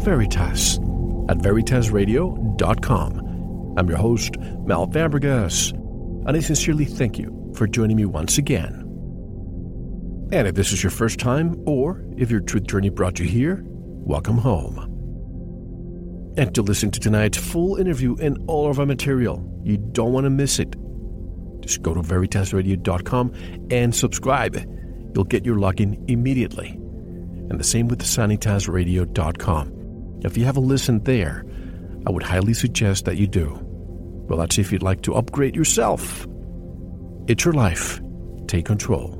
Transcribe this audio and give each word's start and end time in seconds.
Veritas 0.00 0.78
at 1.28 1.38
veritasradio.com. 1.38 3.74
I'm 3.76 3.88
your 3.88 3.98
host, 3.98 4.36
Mel 4.66 4.86
Fabregas, 4.88 5.72
and 6.26 6.36
I 6.36 6.40
sincerely 6.40 6.84
thank 6.84 7.18
you 7.18 7.52
for 7.54 7.66
joining 7.66 7.96
me 7.96 8.04
once 8.04 8.38
again. 8.38 8.84
And 10.32 10.46
if 10.46 10.54
this 10.54 10.72
is 10.72 10.82
your 10.82 10.90
first 10.90 11.18
time, 11.18 11.62
or 11.66 12.04
if 12.16 12.30
your 12.30 12.40
truth 12.40 12.66
journey 12.66 12.90
brought 12.90 13.18
you 13.18 13.26
here, 13.26 13.64
welcome 13.66 14.38
home. 14.38 14.84
And 16.36 16.54
to 16.54 16.62
listen 16.62 16.90
to 16.92 17.00
tonight's 17.00 17.38
full 17.38 17.76
interview 17.76 18.16
and 18.20 18.38
all 18.46 18.70
of 18.70 18.78
our 18.78 18.86
material, 18.86 19.44
you 19.64 19.78
don't 19.78 20.12
want 20.12 20.24
to 20.24 20.30
miss 20.30 20.58
it. 20.58 20.76
Just 21.60 21.82
go 21.82 21.94
to 21.94 22.00
veritasradio.com 22.00 23.32
and 23.70 23.94
subscribe 23.94 24.56
you'll 25.14 25.24
get 25.24 25.44
your 25.44 25.56
login 25.56 26.08
immediately. 26.08 26.70
And 27.50 27.58
the 27.58 27.64
same 27.64 27.88
with 27.88 28.02
sanitasradio.com. 28.02 29.77
If 30.24 30.36
you 30.36 30.44
haven't 30.44 30.66
listened 30.66 31.04
there, 31.04 31.44
I 32.06 32.10
would 32.10 32.24
highly 32.24 32.52
suggest 32.52 33.04
that 33.04 33.16
you 33.16 33.26
do. 33.26 33.56
Well, 34.28 34.38
that's 34.38 34.58
if 34.58 34.72
you'd 34.72 34.82
like 34.82 35.02
to 35.02 35.14
upgrade 35.14 35.54
yourself. 35.54 36.26
It's 37.28 37.44
your 37.44 37.54
life. 37.54 38.00
Take 38.46 38.64
control. 38.64 39.14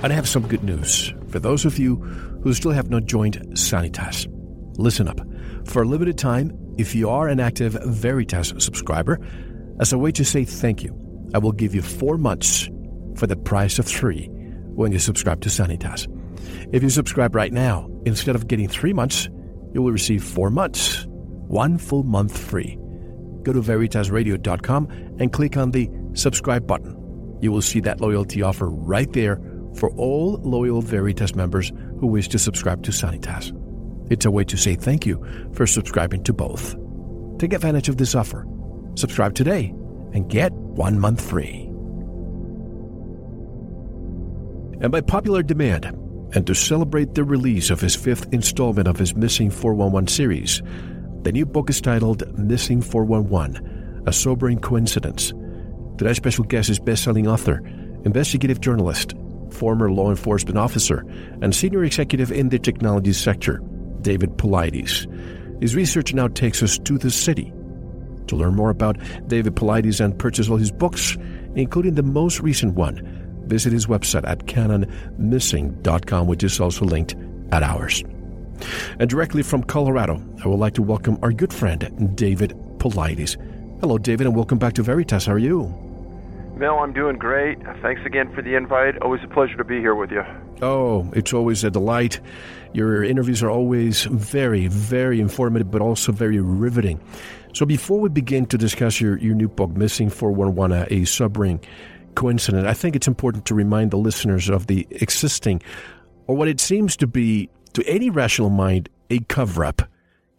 And 0.00 0.12
I 0.12 0.16
have 0.16 0.28
some 0.28 0.46
good 0.46 0.64
news 0.64 1.12
for 1.28 1.38
those 1.38 1.64
of 1.64 1.78
you 1.78 1.96
who 2.42 2.52
still 2.54 2.70
have 2.72 2.90
not 2.90 3.04
joined 3.04 3.36
Sanitas. 3.52 4.26
Listen 4.76 5.08
up. 5.08 5.20
For 5.68 5.82
a 5.82 5.86
limited 5.86 6.16
time, 6.16 6.58
if 6.78 6.94
you 6.94 7.10
are 7.10 7.28
an 7.28 7.40
active 7.40 7.76
Veritas 7.84 8.54
subscriber, 8.58 9.20
as 9.80 9.92
a 9.92 9.98
way 9.98 10.10
to 10.12 10.24
say 10.24 10.44
thank 10.44 10.82
you, 10.82 10.96
I 11.34 11.38
will 11.38 11.52
give 11.52 11.74
you 11.74 11.82
four 11.82 12.16
months 12.16 12.70
for 13.16 13.26
the 13.26 13.36
price 13.36 13.78
of 13.78 13.84
three 13.86 14.28
when 14.74 14.92
you 14.92 14.98
subscribe 14.98 15.42
to 15.42 15.50
Sanitas. 15.50 16.08
If 16.72 16.82
you 16.82 16.88
subscribe 16.88 17.34
right 17.34 17.52
now, 17.52 17.90
instead 18.06 18.34
of 18.34 18.48
getting 18.48 18.66
three 18.66 18.94
months, 18.94 19.28
you 19.74 19.82
will 19.82 19.92
receive 19.92 20.24
four 20.24 20.48
months, 20.48 21.04
one 21.06 21.76
full 21.76 22.02
month 22.02 22.38
free. 22.38 22.78
Go 23.42 23.52
to 23.52 23.60
veritasradio.com 23.60 24.88
and 25.20 25.32
click 25.34 25.58
on 25.58 25.72
the 25.72 25.90
subscribe 26.14 26.66
button. 26.66 26.96
You 27.42 27.52
will 27.52 27.62
see 27.62 27.80
that 27.80 28.00
loyalty 28.00 28.40
offer 28.40 28.70
right 28.70 29.12
there 29.12 29.38
for 29.74 29.90
all 29.96 30.40
loyal 30.42 30.80
Veritas 30.80 31.34
members 31.34 31.72
who 32.00 32.06
wish 32.06 32.28
to 32.28 32.38
subscribe 32.38 32.82
to 32.84 32.90
Sanitas. 32.90 33.52
It's 34.10 34.26
a 34.26 34.30
way 34.30 34.44
to 34.44 34.56
say 34.56 34.74
thank 34.74 35.06
you 35.06 35.24
for 35.52 35.66
subscribing 35.66 36.24
to 36.24 36.32
both. 36.32 36.76
Take 37.38 37.52
advantage 37.52 37.88
of 37.88 37.96
this 37.96 38.14
offer. 38.14 38.46
Subscribe 38.94 39.34
today 39.34 39.74
and 40.12 40.28
get 40.28 40.52
one 40.52 40.98
month 40.98 41.20
free. 41.20 41.64
And 44.80 44.92
by 44.92 45.00
popular 45.00 45.42
demand, 45.42 45.86
and 46.34 46.46
to 46.46 46.54
celebrate 46.54 47.14
the 47.14 47.24
release 47.24 47.70
of 47.70 47.80
his 47.80 47.96
fifth 47.96 48.28
installment 48.32 48.86
of 48.86 48.98
his 48.98 49.14
Missing 49.14 49.50
411 49.50 50.08
series, 50.08 50.62
the 51.22 51.32
new 51.32 51.46
book 51.46 51.68
is 51.70 51.80
titled 51.80 52.38
Missing 52.38 52.82
411 52.82 54.04
A 54.06 54.12
Sobering 54.12 54.60
Coincidence. 54.60 55.32
Today's 55.96 56.16
special 56.16 56.44
guest 56.44 56.70
is 56.70 56.78
best-selling 56.78 57.26
author, 57.26 57.62
investigative 58.04 58.60
journalist, 58.60 59.14
former 59.50 59.90
law 59.90 60.10
enforcement 60.10 60.58
officer 60.58 61.04
and 61.42 61.54
senior 61.54 61.82
executive 61.82 62.30
in 62.30 62.50
the 62.50 62.58
technology 62.58 63.12
sector, 63.12 63.60
David 64.02 64.36
Paulides. 64.36 65.06
His 65.60 65.74
research 65.74 66.14
now 66.14 66.28
takes 66.28 66.62
us 66.62 66.78
to 66.78 66.98
the 66.98 67.10
city. 67.10 67.52
To 68.28 68.36
learn 68.36 68.54
more 68.54 68.70
about 68.70 68.98
David 69.26 69.56
Paulides 69.56 70.04
and 70.04 70.18
purchase 70.18 70.48
all 70.48 70.56
his 70.56 70.70
books, 70.70 71.16
including 71.54 71.94
the 71.94 72.02
most 72.02 72.40
recent 72.40 72.74
one, 72.74 73.44
visit 73.46 73.72
his 73.72 73.86
website 73.86 74.28
at 74.28 74.46
canammissing.com, 74.46 76.26
which 76.26 76.44
is 76.44 76.60
also 76.60 76.84
linked 76.84 77.16
at 77.50 77.62
ours. 77.62 78.04
And 78.98 79.08
directly 79.08 79.42
from 79.42 79.62
Colorado, 79.62 80.22
I 80.44 80.48
would 80.48 80.58
like 80.58 80.74
to 80.74 80.82
welcome 80.82 81.18
our 81.22 81.32
good 81.32 81.52
friend, 81.52 82.16
David 82.16 82.50
Paulides. 82.78 83.36
Hello, 83.80 83.98
David, 83.98 84.26
and 84.26 84.36
welcome 84.36 84.58
back 84.58 84.74
to 84.74 84.82
Veritas. 84.82 85.26
How 85.26 85.32
are 85.32 85.38
you? 85.38 85.72
Mel, 86.56 86.78
I'm 86.80 86.92
doing 86.92 87.16
great. 87.16 87.58
Thanks 87.82 88.02
again 88.04 88.34
for 88.34 88.42
the 88.42 88.56
invite. 88.56 89.00
Always 89.00 89.22
a 89.22 89.28
pleasure 89.28 89.56
to 89.56 89.64
be 89.64 89.78
here 89.78 89.94
with 89.94 90.10
you. 90.10 90.24
Oh, 90.60 91.08
it's 91.14 91.32
always 91.32 91.62
a 91.62 91.70
delight. 91.70 92.20
Your 92.72 93.02
interviews 93.02 93.42
are 93.42 93.50
always 93.50 94.04
very, 94.04 94.66
very 94.68 95.20
informative, 95.20 95.70
but 95.70 95.80
also 95.80 96.12
very 96.12 96.38
riveting. 96.40 97.00
So 97.54 97.64
before 97.64 98.00
we 98.00 98.08
begin 98.08 98.46
to 98.46 98.58
discuss 98.58 99.00
your, 99.00 99.18
your 99.18 99.34
new 99.34 99.48
book, 99.48 99.70
Missing 99.70 100.10
411, 100.10 100.86
a 100.90 101.04
sobering 101.04 101.60
coincidence, 102.14 102.66
I 102.66 102.74
think 102.74 102.94
it's 102.94 103.08
important 103.08 103.46
to 103.46 103.54
remind 103.54 103.90
the 103.90 103.96
listeners 103.96 104.48
of 104.48 104.66
the 104.66 104.86
existing, 104.90 105.62
or 106.26 106.36
what 106.36 106.48
it 106.48 106.60
seems 106.60 106.96
to 106.98 107.06
be, 107.06 107.48
to 107.72 107.86
any 107.86 108.10
rational 108.10 108.50
mind, 108.50 108.88
a 109.10 109.20
cover 109.20 109.64
up. 109.64 109.82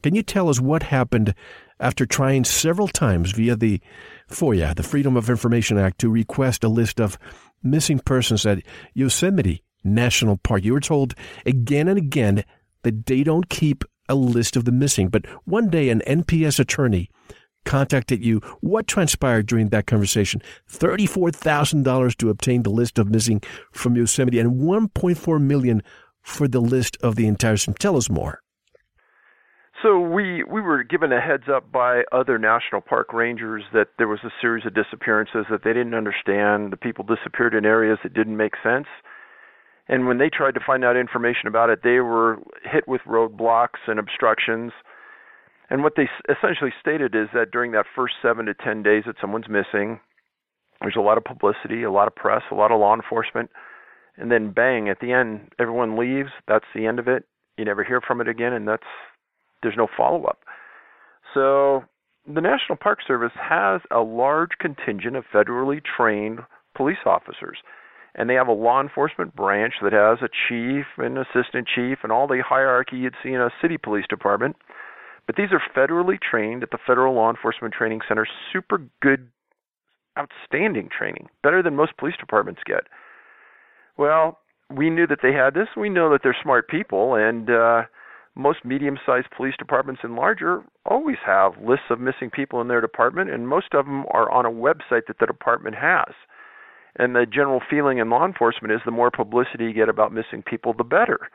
Can 0.04 0.16
you 0.16 0.24
tell 0.24 0.50
us 0.50 0.60
what 0.60 0.84
happened 0.84 1.34
after 1.80 2.06
trying 2.06 2.44
several 2.44 2.88
times 2.88 3.32
via 3.32 3.56
the 3.56 3.82
FOIA, 4.30 4.76
the 4.76 4.84
Freedom 4.84 5.18
of 5.18 5.30
Information 5.30 5.78
Act, 5.78 6.00
to 6.00 6.10
request 6.10 6.64
a 6.64 6.70
list 6.70 7.02
of 7.02 7.18
missing 7.64 8.00
persons 8.00 8.46
at 8.46 8.62
Yosemite 8.94 9.64
National 9.84 10.38
Park. 10.38 10.64
You 10.64 10.74
were 10.74 10.80
told 10.80 11.16
again 11.46 11.88
and 11.88 11.98
again 11.98 12.44
that 12.84 13.06
they 13.06 13.24
don't 13.24 13.50
keep 13.50 13.84
a 14.08 14.16
list 14.16 14.56
of 14.56 14.66
the 14.66 14.72
missing. 14.72 15.10
But 15.10 15.26
one 15.46 15.70
day, 15.70 15.90
an 15.90 16.02
NPS 16.08 16.60
attorney 16.60 17.10
contacted 17.66 18.26
you. 18.26 18.40
What 18.62 18.88
transpired 18.88 19.46
during 19.46 19.70
that 19.70 19.86
conversation? 19.86 20.42
$34,000 20.70 22.16
to 22.18 22.30
obtain 22.30 22.64
the 22.64 22.70
list 22.70 22.98
of 22.98 23.10
missing 23.10 23.42
from 23.72 23.96
Yosemite 23.96 24.40
and 24.40 24.60
1.4 24.62 25.42
million 25.42 25.84
for 26.22 26.48
the 26.48 26.62
list 26.62 26.98
of 27.02 27.16
the 27.16 27.28
entire 27.28 27.58
system. 27.58 27.76
Tell 27.76 27.98
us 27.98 28.10
more. 28.10 28.42
So 29.82 29.98
we 29.98 30.44
we 30.44 30.60
were 30.60 30.84
given 30.84 31.14
a 31.14 31.22
heads 31.22 31.46
up 31.50 31.72
by 31.72 32.04
other 32.12 32.38
national 32.38 32.82
park 32.82 33.14
rangers 33.14 33.64
that 33.72 33.88
there 33.98 34.10
was 34.10 34.20
a 34.26 34.32
series 34.42 34.66
of 34.66 34.74
disappearances 34.74 35.46
that 35.50 35.64
they 35.64 35.72
didn't 35.72 35.94
understand. 35.94 36.74
The 36.74 36.78
people 36.78 37.06
disappeared 37.06 37.54
in 37.56 37.66
areas 37.66 37.98
that 38.04 38.14
didn't 38.14 38.36
make 38.36 38.56
sense. 38.62 38.88
And 39.90 40.06
when 40.06 40.20
they 40.20 40.30
tried 40.30 40.54
to 40.54 40.60
find 40.66 40.86
out 40.86 40.96
information 40.96 41.48
about 41.48 41.72
it, 41.72 41.80
they 41.84 42.00
were 42.00 42.38
hit 42.64 42.88
with 42.88 43.02
roadblocks 43.08 43.82
and 43.88 44.00
obstructions. 44.00 44.72
And 45.72 45.84
what 45.84 45.94
they 45.98 46.08
essentially 46.30 46.72
stated 46.80 47.16
is 47.16 47.28
that 47.34 47.52
during 47.52 47.72
that 47.72 47.86
first 47.96 48.14
7 48.22 48.46
to 48.46 48.54
10 48.54 48.84
days 48.84 49.04
that 49.08 49.16
someone's 49.20 49.50
missing, 49.50 50.00
there's 50.82 50.96
a 50.96 51.02
lot 51.02 51.18
of 51.18 51.24
publicity, 51.24 51.84
a 51.84 51.92
lot 51.92 52.08
of 52.08 52.16
press, 52.16 52.44
a 52.52 52.56
lot 52.56 52.72
of 52.72 52.80
law 52.80 52.96
enforcement. 52.96 53.50
And 54.16 54.32
then 54.32 54.52
bang, 54.52 54.90
at 54.90 55.00
the 55.00 55.12
end, 55.12 55.52
everyone 55.60 55.98
leaves. 55.98 56.30
That's 56.48 56.66
the 56.76 56.86
end 56.86 57.00
of 57.00 57.08
it. 57.08 57.24
You 57.58 57.66
never 57.66 57.84
hear 57.84 58.00
from 58.00 58.22
it 58.22 58.28
again, 58.28 58.54
and 58.54 58.68
that's 58.68 58.84
there's 59.62 59.76
no 59.78 59.88
follow 59.98 60.26
up. 60.26 60.40
So 61.34 61.84
the 62.26 62.42
National 62.42 62.78
Park 62.78 63.00
Service 63.06 63.32
has 63.36 63.82
a 63.92 64.00
large 64.00 64.52
contingent 64.60 65.16
of 65.16 65.26
federally 65.34 65.82
trained 65.98 66.40
police 66.76 66.98
officers. 67.06 67.58
And 68.16 68.30
they 68.30 68.34
have 68.34 68.48
a 68.48 68.54
law 68.54 68.82
enforcement 68.82 69.36
branch 69.36 69.76
that 69.82 69.94
has 69.94 70.20
a 70.22 70.30
chief 70.48 70.86
and 70.98 71.18
assistant 71.18 71.68
chief 71.74 72.00
and 72.04 72.12
all 72.12 72.28
the 72.28 72.44
hierarchy 72.46 72.98
you'd 72.98 73.16
see 73.24 73.30
in 73.30 73.42
a 73.42 73.52
city 73.62 73.78
police 73.78 74.06
department. 74.10 74.56
But 75.28 75.36
these 75.36 75.50
are 75.52 75.62
federally 75.76 76.18
trained 76.20 76.64
at 76.64 76.72
the 76.72 76.80
Federal 76.88 77.14
Law 77.14 77.30
Enforcement 77.30 77.74
Training 77.74 78.02
Center, 78.08 78.28
super 78.52 78.82
good, 79.00 79.28
outstanding 80.18 80.90
training, 80.90 81.30
better 81.44 81.62
than 81.62 81.76
most 81.76 81.96
police 81.98 82.16
departments 82.20 82.62
get. 82.66 82.86
Well, 83.96 84.40
we 84.76 84.90
knew 84.90 85.06
that 85.06 85.20
they 85.22 85.34
had 85.34 85.54
this. 85.54 85.68
We 85.78 85.90
know 85.90 86.10
that 86.12 86.22
they're 86.24 86.36
smart 86.42 86.68
people, 86.68 87.14
and 87.14 87.50
uh, 87.50 87.84
most 88.36 88.66
medium-sized 88.66 89.28
police 89.36 89.56
departments 89.60 90.02
and 90.04 90.16
larger 90.16 90.64
always 90.86 91.18
have 91.26 91.54
lists 91.62 91.86
of 91.90 92.00
missing 92.00 92.30
people 92.32 92.62
in 92.62 92.68
their 92.68 92.82
department, 92.82 93.30
and 93.30 93.48
most 93.48 93.74
of 93.74 93.86
them 93.86 94.06
are 94.12 94.32
on 94.32 94.46
a 94.46 94.50
website 94.50 95.06
that 95.08 95.20
the 95.20 95.28
department 95.28 95.76
has. 95.76 96.14
And 96.98 97.16
the 97.16 97.26
general 97.26 97.62
feeling 97.70 98.00
in 98.00 98.10
law 98.10 98.26
enforcement 98.26 98.74
is 98.74 98.82
the 98.86 98.92
more 98.92 99.12
publicity 99.12 99.66
you 99.66 99.74
get 99.74 99.90
about 99.90 100.14
missing 100.14 100.44
people, 100.44 100.74
the 100.74 100.84
better. 100.84 101.30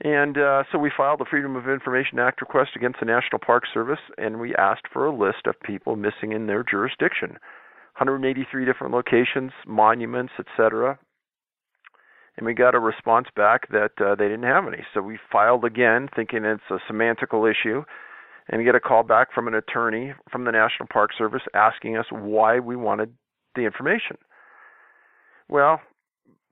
And 0.00 0.38
uh, 0.38 0.64
so 0.70 0.78
we 0.78 0.90
filed 0.96 1.20
a 1.20 1.24
Freedom 1.24 1.56
of 1.56 1.68
Information 1.68 2.18
Act 2.18 2.40
request 2.40 2.70
against 2.74 3.00
the 3.00 3.06
National 3.06 3.38
Park 3.38 3.64
Service, 3.72 4.00
and 4.18 4.40
we 4.40 4.54
asked 4.56 4.86
for 4.92 5.06
a 5.06 5.14
list 5.16 5.46
of 5.46 5.60
people 5.60 5.96
missing 5.96 6.32
in 6.32 6.46
their 6.46 6.64
jurisdiction 6.64 7.38
183 7.98 8.64
different 8.64 8.92
locations, 8.92 9.52
monuments, 9.66 10.32
etc 10.38 10.98
and 12.36 12.46
we 12.46 12.54
got 12.54 12.74
a 12.74 12.78
response 12.78 13.26
back 13.36 13.68
that 13.70 13.92
uh, 14.00 14.14
they 14.14 14.24
didn't 14.24 14.44
have 14.44 14.66
any. 14.66 14.84
So 14.94 15.02
we 15.02 15.18
filed 15.30 15.64
again, 15.64 16.08
thinking 16.14 16.44
it's 16.44 16.62
a 16.70 16.78
semantical 16.90 17.50
issue, 17.50 17.82
and 18.48 18.64
get 18.64 18.74
a 18.74 18.80
call 18.80 19.02
back 19.02 19.32
from 19.34 19.48
an 19.48 19.54
attorney 19.54 20.14
from 20.30 20.44
the 20.44 20.52
National 20.52 20.88
Park 20.90 21.10
Service 21.16 21.42
asking 21.54 21.96
us 21.96 22.06
why 22.10 22.58
we 22.58 22.76
wanted 22.76 23.14
the 23.54 23.62
information. 23.62 24.16
Well, 25.52 25.82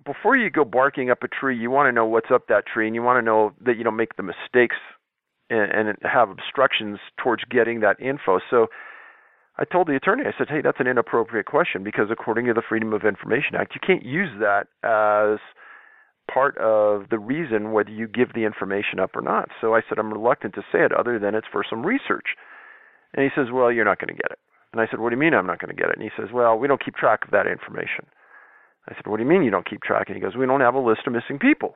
before 0.05 0.37
you 0.37 0.51
go 0.51 0.63
barking 0.63 1.09
up 1.09 1.23
a 1.23 1.29
tree, 1.29 1.57
you 1.57 1.71
want 1.71 1.89
to 1.89 1.93
know 1.93 2.05
what's 2.05 2.31
up 2.31 2.49
that 2.49 2.65
tree, 2.67 2.87
and 2.87 2.95
you 2.95 3.03
want 3.03 3.17
to 3.17 3.25
know 3.25 3.53
that 3.65 3.79
you 3.79 3.83
don't 3.83 3.97
make 3.97 4.17
the 4.17 4.23
mistakes 4.23 4.77
and, 5.49 5.73
and 5.73 5.97
have 6.03 6.29
obstructions 6.29 6.99
towards 7.17 7.43
getting 7.51 7.81
that 7.81 7.99
info. 7.99 8.41
So 8.51 8.67
I 9.57 9.65
told 9.65 9.89
the 9.89 9.97
attorney, 9.97 10.25
I 10.27 10.37
said, 10.37 10.49
hey, 10.51 10.61
that's 10.63 10.81
an 10.81 10.87
inappropriate 10.87 11.47
question 11.47 11.83
because 11.83 12.09
according 12.11 12.45
to 12.47 12.53
the 12.53 12.61
Freedom 12.69 12.93
of 12.93 13.05
Information 13.05 13.57
Act, 13.57 13.75
you 13.75 13.81
can't 13.81 14.05
use 14.05 14.29
that 14.39 14.69
as 14.85 15.41
part 16.31 16.59
of 16.59 17.09
the 17.09 17.19
reason 17.19 17.73
whether 17.73 17.91
you 17.91 18.07
give 18.07 18.35
the 18.35 18.45
information 18.45 19.01
up 19.01 19.17
or 19.17 19.23
not. 19.23 19.49
So 19.63 19.75
I 19.75 19.81
said, 19.89 19.99
I'm 19.99 20.13
reluctant 20.13 20.55
to 20.57 20.63
say 20.71 20.85
it 20.85 20.93
other 20.93 21.19
than 21.19 21.35
it's 21.35 21.49
for 21.51 21.65
some 21.69 21.87
research. 21.87 22.37
And 23.15 23.25
he 23.25 23.31
says, 23.35 23.51
Well, 23.51 23.73
you're 23.73 23.87
not 23.87 23.99
going 23.99 24.15
to 24.15 24.23
get 24.23 24.31
it. 24.31 24.39
And 24.75 24.81
I 24.83 24.87
said, 24.91 25.01
What 25.01 25.09
do 25.09 25.17
you 25.17 25.21
mean 25.21 25.33
I'm 25.33 25.47
not 25.47 25.59
going 25.59 25.75
to 25.75 25.81
get 25.81 25.89
it? 25.89 25.97
And 25.97 26.05
he 26.05 26.11
says, 26.19 26.29
Well, 26.35 26.59
we 26.59 26.69
don't 26.69 26.85
keep 26.85 26.97
track 26.97 27.25
of 27.25 27.31
that 27.31 27.47
information. 27.47 28.05
I 28.89 28.95
said, 28.95 29.07
What 29.07 29.19
do 29.19 29.23
you 29.23 29.29
mean 29.29 29.43
you 29.43 29.51
don't 29.51 29.69
keep 29.69 29.83
track? 29.83 30.09
And 30.09 30.17
he 30.17 30.23
goes, 30.23 30.37
We 30.37 30.47
don't 30.47 30.61
have 30.61 30.75
a 30.75 30.81
list 30.81 31.03
of 31.07 31.13
missing 31.13 31.39
people. 31.39 31.75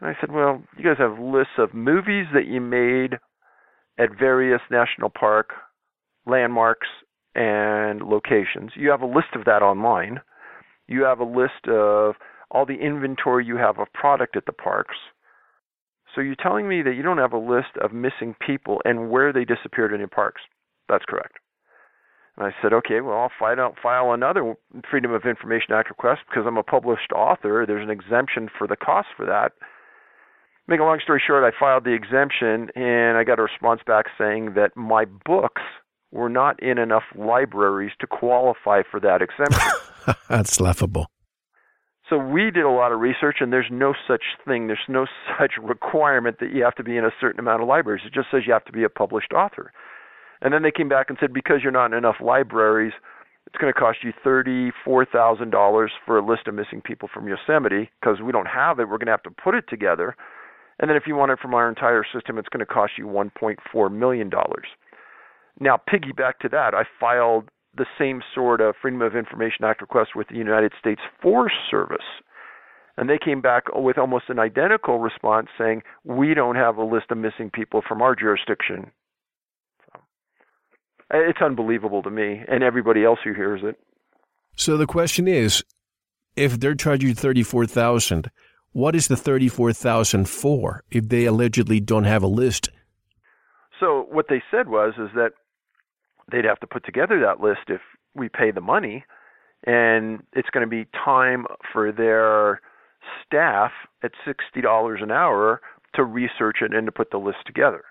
And 0.00 0.08
I 0.08 0.18
said, 0.20 0.32
Well, 0.32 0.62
you 0.76 0.84
guys 0.84 0.98
have 0.98 1.18
lists 1.18 1.54
of 1.58 1.74
movies 1.74 2.26
that 2.34 2.46
you 2.46 2.60
made 2.60 3.18
at 3.98 4.18
various 4.18 4.60
national 4.70 5.10
park 5.10 5.50
landmarks 6.26 6.88
and 7.34 8.02
locations. 8.02 8.72
You 8.74 8.90
have 8.90 9.02
a 9.02 9.06
list 9.06 9.34
of 9.34 9.44
that 9.44 9.62
online. 9.62 10.20
You 10.88 11.04
have 11.04 11.20
a 11.20 11.24
list 11.24 11.68
of 11.68 12.14
all 12.50 12.66
the 12.66 12.74
inventory 12.74 13.46
you 13.46 13.56
have 13.56 13.78
of 13.78 13.86
product 13.92 14.36
at 14.36 14.46
the 14.46 14.52
parks. 14.52 14.96
So 16.14 16.20
you're 16.20 16.34
telling 16.34 16.68
me 16.68 16.82
that 16.82 16.94
you 16.94 17.02
don't 17.02 17.18
have 17.18 17.32
a 17.32 17.38
list 17.38 17.76
of 17.80 17.92
missing 17.92 18.34
people 18.44 18.80
and 18.84 19.10
where 19.10 19.32
they 19.32 19.44
disappeared 19.44 19.92
in 19.92 20.00
your 20.00 20.08
parks. 20.08 20.42
That's 20.88 21.04
correct. 21.08 21.38
And 22.36 22.46
I 22.46 22.50
said, 22.62 22.72
okay, 22.72 23.00
well, 23.00 23.18
I'll 23.18 23.32
file, 23.38 23.74
file 23.82 24.12
another 24.12 24.54
Freedom 24.90 25.12
of 25.12 25.24
Information 25.24 25.74
Act 25.74 25.90
request 25.90 26.20
because 26.28 26.44
I'm 26.46 26.56
a 26.56 26.62
published 26.62 27.12
author. 27.14 27.64
There's 27.66 27.82
an 27.82 27.90
exemption 27.90 28.48
for 28.56 28.66
the 28.66 28.76
cost 28.76 29.08
for 29.16 29.26
that. 29.26 29.52
Make 30.68 30.80
a 30.80 30.84
long 30.84 31.00
story 31.02 31.20
short, 31.26 31.42
I 31.42 31.56
filed 31.58 31.84
the 31.84 31.94
exemption 31.94 32.70
and 32.76 33.18
I 33.18 33.24
got 33.24 33.38
a 33.38 33.42
response 33.42 33.80
back 33.86 34.06
saying 34.16 34.54
that 34.54 34.76
my 34.76 35.04
books 35.04 35.62
were 36.12 36.28
not 36.28 36.62
in 36.62 36.78
enough 36.78 37.04
libraries 37.16 37.92
to 38.00 38.06
qualify 38.06 38.82
for 38.88 39.00
that 39.00 39.22
exemption. 39.22 39.70
That's 40.28 40.60
laughable. 40.60 41.10
So 42.08 42.18
we 42.18 42.50
did 42.50 42.64
a 42.64 42.70
lot 42.70 42.90
of 42.90 42.98
research, 42.98 43.36
and 43.38 43.52
there's 43.52 43.70
no 43.70 43.94
such 44.08 44.22
thing. 44.44 44.66
There's 44.66 44.80
no 44.88 45.06
such 45.38 45.52
requirement 45.62 46.38
that 46.40 46.52
you 46.52 46.64
have 46.64 46.74
to 46.74 46.82
be 46.82 46.96
in 46.96 47.04
a 47.04 47.12
certain 47.20 47.38
amount 47.38 47.62
of 47.62 47.68
libraries. 47.68 48.02
It 48.04 48.12
just 48.12 48.28
says 48.30 48.42
you 48.46 48.52
have 48.52 48.64
to 48.64 48.72
be 48.72 48.82
a 48.82 48.88
published 48.88 49.32
author. 49.32 49.72
And 50.42 50.52
then 50.52 50.62
they 50.62 50.70
came 50.70 50.88
back 50.88 51.10
and 51.10 51.18
said 51.20 51.32
because 51.32 51.60
you're 51.62 51.72
not 51.72 51.92
in 51.92 51.98
enough 51.98 52.16
libraries, 52.20 52.92
it's 53.46 53.56
going 53.56 53.72
to 53.72 53.78
cost 53.78 53.98
you 54.02 54.12
thirty-four 54.22 55.06
thousand 55.06 55.50
dollars 55.50 55.90
for 56.06 56.18
a 56.18 56.26
list 56.26 56.46
of 56.46 56.54
missing 56.54 56.80
people 56.80 57.08
from 57.12 57.28
Yosemite 57.28 57.90
because 58.00 58.20
we 58.20 58.32
don't 58.32 58.46
have 58.46 58.78
it. 58.78 58.88
We're 58.88 58.98
going 58.98 59.06
to 59.06 59.12
have 59.12 59.22
to 59.24 59.30
put 59.30 59.54
it 59.54 59.64
together. 59.68 60.14
And 60.78 60.88
then 60.88 60.96
if 60.96 61.02
you 61.06 61.14
want 61.14 61.32
it 61.32 61.38
from 61.40 61.54
our 61.54 61.68
entire 61.68 62.04
system, 62.12 62.38
it's 62.38 62.48
going 62.48 62.64
to 62.64 62.72
cost 62.72 62.92
you 62.96 63.06
one 63.06 63.30
point 63.30 63.58
four 63.72 63.90
million 63.90 64.30
dollars. 64.30 64.66
Now, 65.58 65.78
piggyback 65.92 66.38
to 66.40 66.48
that, 66.50 66.74
I 66.74 66.84
filed 66.98 67.48
the 67.76 67.86
same 67.98 68.22
sort 68.34 68.60
of 68.60 68.74
Freedom 68.80 69.02
of 69.02 69.14
Information 69.14 69.64
Act 69.64 69.80
request 69.80 70.10
with 70.16 70.28
the 70.28 70.36
United 70.36 70.72
States 70.78 71.02
Forest 71.22 71.56
Service. 71.70 71.98
And 72.96 73.08
they 73.08 73.18
came 73.18 73.40
back 73.40 73.64
with 73.74 73.98
almost 73.98 74.24
an 74.28 74.38
identical 74.38 74.98
response 74.98 75.48
saying, 75.56 75.82
We 76.04 76.34
don't 76.34 76.56
have 76.56 76.76
a 76.76 76.84
list 76.84 77.06
of 77.10 77.18
missing 77.18 77.50
people 77.52 77.82
from 77.86 78.02
our 78.02 78.14
jurisdiction. 78.14 78.90
So, 81.12 81.18
it's 81.18 81.40
unbelievable 81.40 82.02
to 82.02 82.10
me 82.10 82.42
and 82.48 82.62
everybody 82.62 83.04
else 83.04 83.18
who 83.24 83.34
hears 83.34 83.60
it. 83.64 83.78
So 84.56 84.76
the 84.76 84.86
question 84.86 85.26
is 85.26 85.64
if 86.36 86.60
they're 86.60 86.74
charging 86.74 87.14
34000 87.14 88.30
what 88.72 88.94
is 88.94 89.08
the 89.08 89.16
34000 89.16 90.28
for 90.28 90.84
if 90.90 91.08
they 91.08 91.24
allegedly 91.24 91.80
don't 91.80 92.04
have 92.04 92.22
a 92.22 92.28
list? 92.28 92.70
So 93.80 94.06
what 94.10 94.26
they 94.28 94.42
said 94.50 94.68
was 94.68 94.94
is 94.98 95.08
that 95.14 95.32
they'd 96.30 96.44
have 96.44 96.60
to 96.60 96.66
put 96.66 96.84
together 96.84 97.20
that 97.20 97.40
list 97.40 97.62
if 97.68 97.80
we 98.14 98.28
pay 98.28 98.50
the 98.50 98.60
money, 98.60 99.04
and 99.66 100.22
it's 100.34 100.50
going 100.50 100.64
to 100.64 100.70
be 100.70 100.86
time 101.04 101.46
for 101.72 101.90
their 101.90 102.60
staff 103.26 103.72
at 104.02 104.12
sixty 104.24 104.60
dollars 104.60 105.00
an 105.02 105.10
hour 105.10 105.60
to 105.94 106.04
research 106.04 106.58
it 106.60 106.72
and 106.72 106.86
to 106.86 106.92
put 106.92 107.10
the 107.10 107.18
list 107.18 107.38
together. 107.46 107.82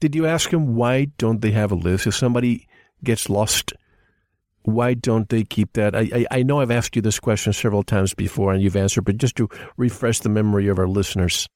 Did 0.00 0.14
you 0.14 0.26
ask 0.26 0.50
them 0.50 0.74
why 0.74 1.06
don't 1.18 1.40
they 1.40 1.50
have 1.52 1.72
a 1.72 1.74
list? 1.74 2.06
If 2.06 2.14
somebody 2.14 2.66
gets 3.02 3.28
lost, 3.28 3.72
why 4.62 4.94
don't 4.94 5.28
they 5.28 5.44
keep 5.44 5.72
that? 5.74 5.94
I, 5.94 6.10
I, 6.12 6.26
I 6.30 6.42
know 6.42 6.60
I've 6.60 6.70
asked 6.70 6.96
you 6.96 7.02
this 7.02 7.18
question 7.18 7.52
several 7.52 7.82
times 7.82 8.14
before 8.14 8.52
and 8.52 8.62
you've 8.62 8.76
answered, 8.76 9.04
but 9.04 9.16
just 9.16 9.36
to 9.36 9.48
refresh 9.76 10.20
the 10.20 10.28
memory 10.28 10.68
of 10.68 10.78
our 10.78 10.88
listeners. 10.88 11.48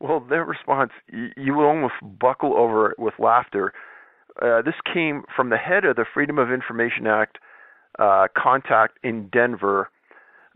Well, 0.00 0.20
their 0.20 0.44
response, 0.44 0.90
you 1.36 1.54
will 1.54 1.66
almost 1.66 1.94
buckle 2.02 2.56
over 2.56 2.94
with 2.98 3.14
laughter 3.18 3.72
uh, 4.42 4.62
this 4.62 4.74
came 4.92 5.22
from 5.34 5.50
the 5.50 5.56
head 5.56 5.84
of 5.84 5.96
the 5.96 6.04
Freedom 6.12 6.38
of 6.38 6.50
Information 6.50 7.06
Act 7.06 7.38
uh, 7.98 8.26
contact 8.36 8.98
in 9.04 9.28
Denver, 9.28 9.90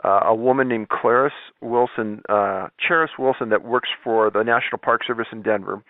uh, 0.04 0.20
a 0.24 0.34
woman 0.34 0.68
named 0.68 0.88
Clarice 0.88 1.32
Wilson, 1.60 2.22
uh, 2.28 2.68
Charis 2.86 3.12
Wilson, 3.18 3.50
that 3.50 3.64
works 3.64 3.88
for 4.02 4.30
the 4.30 4.42
National 4.42 4.78
Park 4.82 5.02
Service 5.06 5.28
in 5.30 5.42
Denver. 5.42 5.82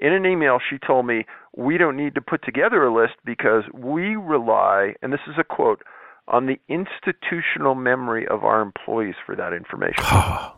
In 0.00 0.14
an 0.14 0.24
email, 0.24 0.58
she 0.58 0.78
told 0.84 1.06
me, 1.06 1.26
We 1.54 1.78
don't 1.78 1.96
need 1.96 2.14
to 2.14 2.22
put 2.22 2.42
together 2.42 2.82
a 2.82 2.92
list 2.92 3.14
because 3.24 3.64
we 3.72 4.16
rely, 4.16 4.94
and 5.02 5.12
this 5.12 5.20
is 5.28 5.34
a 5.38 5.44
quote, 5.44 5.82
on 6.26 6.46
the 6.46 6.58
institutional 6.68 7.74
memory 7.74 8.26
of 8.26 8.42
our 8.42 8.62
employees 8.62 9.16
for 9.24 9.36
that 9.36 9.52
information. 9.52 10.04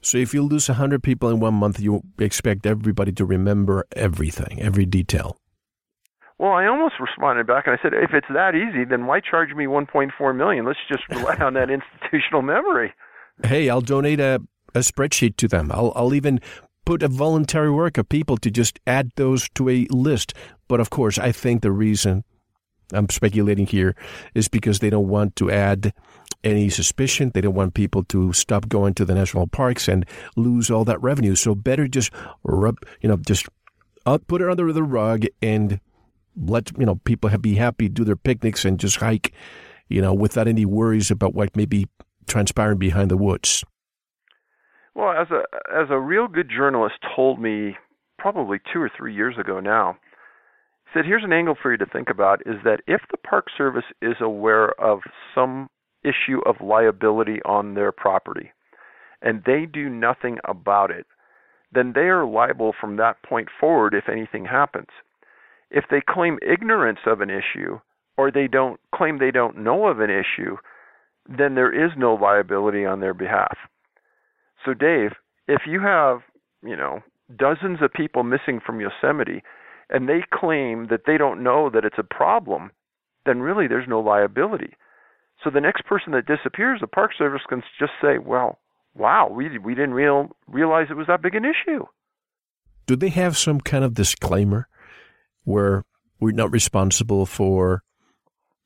So 0.00 0.16
if 0.16 0.32
you 0.32 0.42
lose 0.42 0.68
100 0.68 1.02
people 1.02 1.28
in 1.28 1.40
one 1.40 1.54
month, 1.54 1.80
you 1.80 2.02
expect 2.20 2.66
everybody 2.66 3.10
to 3.12 3.24
remember 3.24 3.84
everything, 3.96 4.62
every 4.62 4.86
detail. 4.86 5.36
Well, 6.38 6.52
I 6.52 6.66
almost 6.66 6.94
responded 7.00 7.48
back 7.48 7.66
and 7.66 7.76
I 7.76 7.82
said, 7.82 7.92
if 7.94 8.10
it's 8.14 8.28
that 8.32 8.54
easy, 8.54 8.84
then 8.84 9.06
why 9.06 9.18
charge 9.18 9.50
me 9.54 9.64
1.4 9.64 10.36
million? 10.36 10.64
Let's 10.64 10.78
just 10.88 11.02
rely 11.08 11.36
on 11.38 11.54
that 11.54 11.68
institutional 12.02 12.42
memory. 12.42 12.94
Hey, 13.42 13.68
I'll 13.68 13.80
donate 13.80 14.20
a, 14.20 14.40
a 14.72 14.80
spreadsheet 14.80 15.36
to 15.38 15.48
them. 15.48 15.72
I'll, 15.72 15.92
I'll 15.96 16.14
even 16.14 16.40
put 16.88 17.02
a 17.02 17.08
voluntary 17.08 17.70
work 17.70 17.98
of 17.98 18.08
people 18.08 18.38
to 18.38 18.50
just 18.50 18.80
add 18.86 19.10
those 19.16 19.46
to 19.50 19.68
a 19.68 19.86
list. 19.90 20.32
But 20.68 20.80
of 20.80 20.88
course, 20.88 21.18
I 21.18 21.32
think 21.32 21.60
the 21.60 21.70
reason 21.70 22.24
I'm 22.94 23.10
speculating 23.10 23.66
here 23.66 23.94
is 24.34 24.48
because 24.48 24.78
they 24.78 24.88
don't 24.88 25.08
want 25.08 25.36
to 25.36 25.50
add 25.50 25.92
any 26.42 26.70
suspicion. 26.70 27.30
They 27.34 27.42
don't 27.42 27.52
want 27.52 27.74
people 27.74 28.04
to 28.04 28.32
stop 28.32 28.70
going 28.70 28.94
to 28.94 29.04
the 29.04 29.14
national 29.14 29.48
parks 29.48 29.86
and 29.86 30.06
lose 30.34 30.70
all 30.70 30.86
that 30.86 31.02
revenue. 31.02 31.34
So 31.34 31.54
better 31.54 31.88
just 31.88 32.10
rub, 32.42 32.78
you 33.02 33.08
know, 33.10 33.18
just 33.18 33.46
uh, 34.06 34.16
put 34.26 34.40
it 34.40 34.48
under 34.48 34.72
the 34.72 34.82
rug 34.82 35.26
and 35.42 35.80
let 36.40 36.72
you 36.78 36.86
know 36.86 36.94
people 37.04 37.28
be 37.36 37.56
happy, 37.56 37.90
do 37.90 38.02
their 38.02 38.16
picnics, 38.16 38.64
and 38.64 38.80
just 38.80 38.96
hike, 38.96 39.34
you 39.90 40.00
know, 40.00 40.14
without 40.14 40.48
any 40.48 40.64
worries 40.64 41.10
about 41.10 41.34
what 41.34 41.54
may 41.54 41.66
be 41.66 41.86
transpiring 42.26 42.78
behind 42.78 43.10
the 43.10 43.18
woods. 43.18 43.62
Well, 44.98 45.12
as 45.12 45.30
a 45.30 45.44
as 45.72 45.90
a 45.90 46.00
real 46.00 46.26
good 46.26 46.50
journalist 46.50 46.96
told 47.14 47.38
me 47.40 47.76
probably 48.18 48.58
two 48.72 48.82
or 48.82 48.90
three 48.98 49.14
years 49.14 49.38
ago 49.38 49.60
now, 49.60 49.96
said, 50.92 51.04
"Here's 51.04 51.22
an 51.22 51.32
angle 51.32 51.54
for 51.54 51.70
you 51.70 51.78
to 51.78 51.86
think 51.86 52.10
about: 52.10 52.42
is 52.44 52.56
that 52.64 52.80
if 52.88 53.02
the 53.08 53.16
Park 53.16 53.46
Service 53.56 53.84
is 54.02 54.16
aware 54.20 54.70
of 54.80 55.02
some 55.36 55.70
issue 56.02 56.40
of 56.46 56.60
liability 56.60 57.40
on 57.44 57.74
their 57.74 57.92
property, 57.92 58.50
and 59.22 59.44
they 59.44 59.66
do 59.66 59.88
nothing 59.88 60.40
about 60.44 60.90
it, 60.90 61.06
then 61.70 61.92
they 61.92 62.08
are 62.08 62.26
liable 62.26 62.72
from 62.72 62.96
that 62.96 63.22
point 63.22 63.50
forward 63.60 63.94
if 63.94 64.08
anything 64.08 64.46
happens. 64.46 64.90
If 65.70 65.84
they 65.88 66.00
claim 66.00 66.40
ignorance 66.42 67.06
of 67.06 67.20
an 67.20 67.30
issue 67.30 67.78
or 68.16 68.32
they 68.32 68.48
don't 68.48 68.80
claim 68.92 69.18
they 69.18 69.30
don't 69.30 69.58
know 69.58 69.86
of 69.86 70.00
an 70.00 70.10
issue, 70.10 70.56
then 71.28 71.54
there 71.54 71.70
is 71.70 71.92
no 71.96 72.14
liability 72.14 72.84
on 72.84 72.98
their 72.98 73.14
behalf. 73.14 73.56
So 74.64 74.74
Dave, 74.74 75.12
if 75.46 75.62
you 75.66 75.80
have, 75.80 76.20
you 76.62 76.76
know, 76.76 77.00
dozens 77.36 77.82
of 77.82 77.92
people 77.92 78.22
missing 78.22 78.60
from 78.64 78.80
Yosemite 78.80 79.42
and 79.90 80.08
they 80.08 80.22
claim 80.32 80.88
that 80.90 81.02
they 81.06 81.16
don't 81.16 81.42
know 81.42 81.70
that 81.70 81.84
it's 81.84 81.98
a 81.98 82.02
problem, 82.02 82.70
then 83.26 83.40
really 83.40 83.66
there's 83.68 83.88
no 83.88 84.00
liability. 84.00 84.74
So 85.42 85.50
the 85.50 85.60
next 85.60 85.84
person 85.84 86.12
that 86.12 86.26
disappears, 86.26 86.80
the 86.80 86.86
Park 86.86 87.12
Service 87.16 87.42
can 87.48 87.62
just 87.78 87.92
say, 88.02 88.18
"Well, 88.18 88.58
wow, 88.94 89.28
we 89.28 89.58
we 89.58 89.74
didn't 89.74 89.94
real, 89.94 90.36
realize 90.48 90.88
it 90.90 90.96
was 90.96 91.06
that 91.06 91.22
big 91.22 91.34
an 91.34 91.44
issue." 91.44 91.86
Do 92.86 92.96
they 92.96 93.10
have 93.10 93.36
some 93.36 93.60
kind 93.60 93.84
of 93.84 93.94
disclaimer 93.94 94.68
where 95.44 95.84
we're 96.20 96.32
not 96.32 96.50
responsible 96.50 97.24
for 97.26 97.82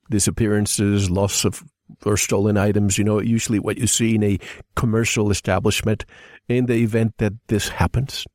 disappearances, 0.09 1.11
loss 1.11 1.45
of 1.45 1.63
or 2.05 2.17
stolen 2.17 2.57
items? 2.57 2.97
You 2.97 3.03
know, 3.03 3.19
usually 3.19 3.59
what 3.59 3.77
you 3.77 3.87
see 3.87 4.15
in 4.15 4.23
a 4.23 4.39
commercial 4.75 5.31
establishment 5.31 6.05
in 6.47 6.65
the 6.65 6.75
event 6.75 7.13
that 7.17 7.33
this 7.47 7.69
happens. 7.69 8.25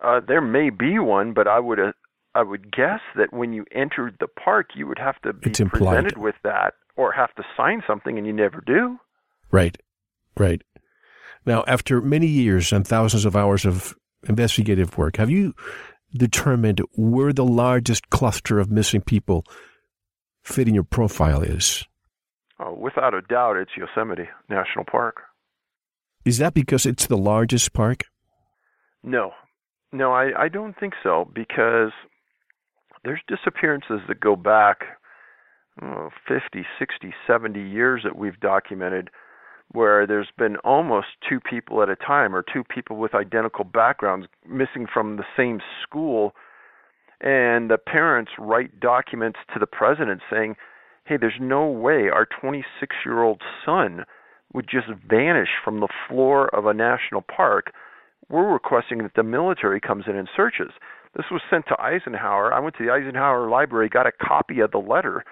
Uh, 0.00 0.20
there 0.26 0.42
may 0.42 0.70
be 0.70 0.98
one, 0.98 1.32
but 1.32 1.48
I 1.48 1.58
would 1.58 1.80
uh, 1.80 1.92
I 2.34 2.42
would 2.42 2.70
guess 2.70 3.00
that 3.16 3.32
when 3.32 3.52
you 3.52 3.64
entered 3.72 4.16
the 4.20 4.28
park, 4.28 4.70
you 4.74 4.86
would 4.86 4.98
have 4.98 5.20
to 5.22 5.32
be 5.32 5.50
presented 5.50 6.18
with 6.18 6.34
that 6.44 6.74
or 6.96 7.12
have 7.12 7.34
to 7.36 7.42
sign 7.56 7.82
something, 7.86 8.18
and 8.18 8.26
you 8.26 8.32
never 8.32 8.62
do. 8.66 8.98
Right, 9.50 9.76
right. 10.36 10.62
Now, 11.46 11.64
after 11.66 12.00
many 12.02 12.26
years 12.26 12.72
and 12.72 12.86
thousands 12.86 13.24
of 13.24 13.36
hours 13.36 13.64
of 13.64 13.94
investigative 14.28 14.98
work, 14.98 15.16
have 15.16 15.30
you 15.30 15.54
determined 16.14 16.82
where 16.94 17.32
the 17.32 17.44
largest 17.44 18.10
cluster 18.10 18.58
of 18.58 18.70
missing 18.70 19.00
people 19.00 19.44
fitting 20.42 20.74
your 20.74 20.84
profile 20.84 21.42
is? 21.42 21.84
Oh, 22.58 22.72
without 22.72 23.14
a 23.14 23.20
doubt, 23.22 23.56
it's 23.56 23.72
Yosemite 23.76 24.28
National 24.48 24.84
Park. 24.84 25.22
Is 26.24 26.38
that 26.38 26.54
because 26.54 26.86
it's 26.86 27.06
the 27.06 27.16
largest 27.16 27.72
park? 27.72 28.04
No, 29.02 29.32
no, 29.92 30.12
I, 30.12 30.44
I 30.44 30.48
don't 30.48 30.78
think 30.78 30.94
so 31.02 31.30
because 31.34 31.92
there's 33.04 33.20
disappearances 33.28 34.00
that 34.08 34.20
go 34.20 34.34
back 34.34 34.78
oh, 35.82 36.10
50, 36.26 36.66
60, 36.78 37.14
70 37.26 37.60
years 37.60 38.02
that 38.04 38.16
we've 38.16 38.40
documented 38.40 39.10
where 39.72 40.06
there's 40.06 40.28
been 40.38 40.56
almost 40.58 41.08
two 41.28 41.40
people 41.40 41.82
at 41.82 41.88
a 41.88 41.96
time 41.96 42.34
or 42.34 42.44
two 42.52 42.62
people 42.64 42.96
with 42.96 43.14
identical 43.14 43.64
backgrounds 43.64 44.26
missing 44.48 44.86
from 44.92 45.16
the 45.16 45.24
same 45.36 45.60
school 45.82 46.32
and 47.20 47.70
the 47.70 47.78
parents 47.78 48.32
write 48.38 48.78
documents 48.78 49.38
to 49.52 49.58
the 49.58 49.66
president 49.66 50.20
saying 50.30 50.54
hey 51.06 51.16
there's 51.16 51.40
no 51.40 51.66
way 51.66 52.08
our 52.12 52.26
26 52.40 52.96
year 53.04 53.22
old 53.22 53.42
son 53.64 54.04
would 54.52 54.68
just 54.68 54.88
vanish 55.08 55.50
from 55.64 55.80
the 55.80 55.88
floor 56.08 56.54
of 56.54 56.66
a 56.66 56.74
national 56.74 57.22
park 57.22 57.72
we're 58.28 58.52
requesting 58.52 58.98
that 58.98 59.14
the 59.14 59.22
military 59.22 59.80
comes 59.80 60.04
in 60.08 60.16
and 60.16 60.28
searches 60.36 60.72
this 61.16 61.26
was 61.30 61.40
sent 61.50 61.66
to 61.66 61.80
Eisenhower 61.80 62.52
I 62.52 62.60
went 62.60 62.76
to 62.76 62.84
the 62.84 62.92
Eisenhower 62.92 63.48
library 63.48 63.88
got 63.88 64.06
a 64.06 64.12
copy 64.12 64.60
of 64.60 64.70
the 64.70 64.78
letter 64.78 65.24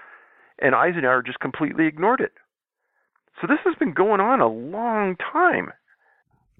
and 0.61 0.75
Eisenhower 0.75 1.23
just 1.23 1.41
completely 1.41 1.87
ignored 1.87 2.21
it 2.21 2.33
so 3.41 3.47
this 3.47 3.59
has 3.65 3.75
been 3.77 3.93
going 3.93 4.21
on 4.21 4.41
a 4.41 4.49
long 4.49 5.17
time. 5.17 5.73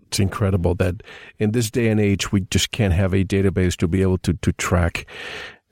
It's 0.07 0.19
incredible 0.19 0.75
that 0.77 1.03
in 1.39 1.53
this 1.53 1.71
day 1.71 1.89
and 1.89 2.01
age, 2.01 2.33
we 2.33 2.43
just 2.43 2.73
can't 2.73 2.93
have 2.93 3.15
a 3.15 3.25
database 3.25 3.77
to 3.77 3.89
be 3.89 4.03
able 4.03 4.19
to, 4.19 4.35
to 4.35 4.53
track. 4.53 5.07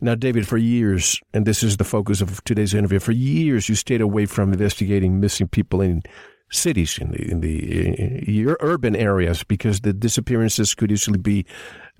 Now, 0.03 0.17
David, 0.17 0.49
for 0.49 0.59
years, 0.59 1.21
and 1.33 1.47
this 1.47 1.63
is 1.63 1.77
the 1.77 1.85
focus 1.85 2.21
of 2.21 2.43
today's 2.43 2.75
interview, 2.75 2.99
for 2.99 3.13
years 3.13 3.69
you 3.69 3.77
stayed 3.77 4.01
away 4.01 4.27
from 4.27 4.53
investigating 4.53 5.21
missing 5.21 5.47
people 5.47 5.81
in 5.81 6.03
cities 6.51 6.99
in 6.99 7.13
the 7.13 7.31
in 7.31 7.41
the 7.41 8.51
uh, 8.51 8.57
urban 8.59 8.97
areas 8.97 9.45
because 9.45 9.83
the 9.83 9.93
disappearances 9.93 10.75
could 10.75 10.91
easily 10.91 11.21
be 11.21 11.47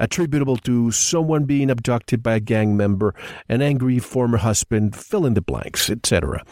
attributable 0.01 0.57
to 0.57 0.91
someone 0.91 1.45
being 1.45 1.71
abducted 1.71 2.25
by 2.25 2.35
a 2.35 2.41
gang 2.41 2.77
member, 2.77 3.15
an 3.49 3.63
angry 3.63 4.01
former 4.01 4.39
husband, 4.39 4.97
fill 4.97 5.25
in 5.25 5.35
the 5.35 5.41
blanks, 5.41 5.89
etc. 5.89 6.45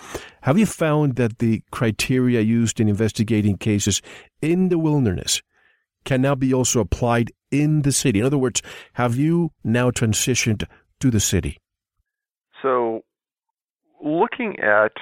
Have 0.43 0.57
you 0.57 0.67
found 0.67 1.17
that 1.17 1.41
the 1.41 1.65
criteria 1.73 2.43
used 2.43 2.79
in 2.79 2.89
investigating 2.89 3.59
cases 3.59 4.01
in 4.41 4.69
the 4.69 4.79
wilderness 4.79 5.43
can 6.05 6.23
now 6.23 6.37
be 6.37 6.55
also 6.55 6.79
applied 6.79 7.33
in 7.51 7.83
the 7.83 7.91
city? 7.91 8.21
In 8.21 8.27
other 8.27 8.39
words, 8.39 8.63
have 8.93 9.17
you 9.17 9.51
now 9.65 9.91
transitioned 9.91 10.65
to 11.01 11.11
the 11.11 11.21
city? 11.21 11.59
So, 12.63 13.03
looking 14.03 14.59
at 14.61 14.93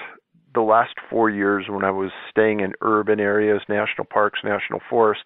the 0.54 0.60
last 0.60 0.94
four 1.10 1.30
years 1.30 1.66
when 1.68 1.84
I 1.84 1.90
was 1.90 2.10
staying 2.30 2.60
in 2.60 2.72
urban 2.80 3.20
areas, 3.20 3.60
national 3.68 4.06
parks, 4.06 4.40
national 4.44 4.80
forest, 4.88 5.22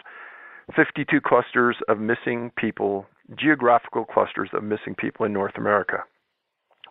52 0.74 1.20
clusters 1.20 1.76
of 1.88 1.98
missing 1.98 2.50
people, 2.56 3.06
geographical 3.38 4.04
clusters 4.04 4.50
of 4.52 4.62
missing 4.64 4.94
people 4.96 5.26
in 5.26 5.32
North 5.32 5.56
America. 5.56 5.98